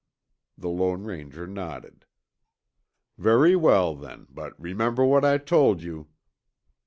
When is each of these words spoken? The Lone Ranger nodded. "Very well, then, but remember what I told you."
The 0.57 0.67
Lone 0.69 1.03
Ranger 1.03 1.45
nodded. 1.45 2.07
"Very 3.19 3.55
well, 3.55 3.93
then, 3.95 4.25
but 4.31 4.59
remember 4.59 5.05
what 5.05 5.23
I 5.23 5.37
told 5.37 5.83
you." 5.83 6.07